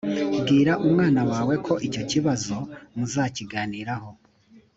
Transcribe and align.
bwira 0.39 0.73
umwana 0.85 1.21
wawe 1.31 1.55
ko 1.65 1.73
icyo 1.87 2.01
kibazo 2.11 2.55
muzakiganiraho. 2.97 4.09